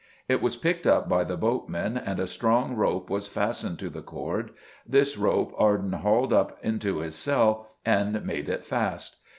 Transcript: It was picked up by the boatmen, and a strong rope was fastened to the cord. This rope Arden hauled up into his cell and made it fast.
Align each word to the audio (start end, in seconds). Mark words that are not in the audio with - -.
It 0.27 0.41
was 0.41 0.55
picked 0.55 0.87
up 0.87 1.07
by 1.07 1.23
the 1.23 1.37
boatmen, 1.37 1.95
and 1.95 2.19
a 2.19 2.25
strong 2.25 2.75
rope 2.75 3.07
was 3.07 3.27
fastened 3.27 3.77
to 3.77 3.89
the 3.91 4.01
cord. 4.01 4.49
This 4.83 5.15
rope 5.15 5.53
Arden 5.59 5.93
hauled 5.93 6.33
up 6.33 6.57
into 6.63 7.01
his 7.01 7.13
cell 7.13 7.67
and 7.85 8.25
made 8.25 8.49
it 8.49 8.65
fast. 8.65 9.17